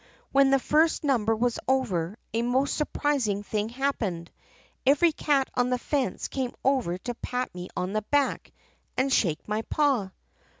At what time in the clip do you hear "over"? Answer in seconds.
1.67-2.17, 6.65-6.97